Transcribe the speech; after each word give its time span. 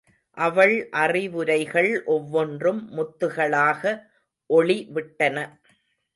அவள் 0.37 0.73
அறிவுரைகள் 1.01 1.89
ஒவ்வொன்றும் 2.05 2.81
முத்துகளாக 2.91 3.83
ஒளி 4.49 4.79
விட்டன. 4.89 5.37